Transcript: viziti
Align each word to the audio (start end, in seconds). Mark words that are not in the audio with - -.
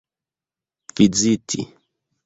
viziti 0.97 1.61